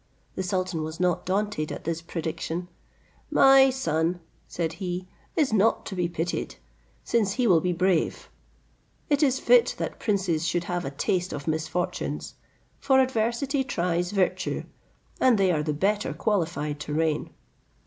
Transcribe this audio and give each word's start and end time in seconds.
The 0.33 0.41
sultan 0.41 0.81
was 0.81 0.99
not 0.99 1.27
daunted 1.27 1.71
at 1.71 1.83
this 1.83 2.01
prediction: 2.01 2.69
"My 3.29 3.69
son," 3.69 4.19
said 4.47 4.73
he, 4.81 5.07
"is 5.35 5.53
not 5.53 5.85
to 5.85 5.95
be 5.95 6.09
pitied, 6.09 6.55
since 7.03 7.33
he 7.33 7.45
will 7.45 7.61
be 7.61 7.71
brave: 7.71 8.27
it 9.11 9.21
is 9.21 9.37
fit 9.39 9.75
that 9.77 9.99
princes 9.99 10.47
should 10.47 10.63
have 10.63 10.85
a 10.85 10.89
taste 10.89 11.31
of 11.33 11.47
misfortunes; 11.47 12.33
for 12.79 12.99
adversity 12.99 13.63
tries 13.63 14.09
virtue, 14.11 14.63
and 15.19 15.37
they 15.37 15.51
are 15.51 15.61
the 15.61 15.71
better 15.71 16.13
qualified 16.15 16.79
to 16.79 16.95
reign." 16.95 17.29